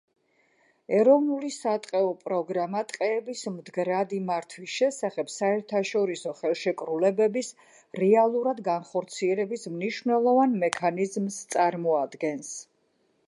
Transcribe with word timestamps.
ეროვნული 0.99 1.49
სატყეო 1.55 2.07
პროგრამა 2.21 2.79
ტყეების 2.91 3.41
მდგრადი 3.57 4.21
მართვის 4.29 4.71
შესახებ 4.77 5.29
საერთაშორისო 5.33 6.33
ხელშეკრულებების 6.39 7.51
რეალურად 8.05 8.61
განხორციელების 8.69 9.67
მნიშვნელოვან 9.75 10.57
მექანიზმს 10.65 11.37
წარმოადგენს. 11.57 12.51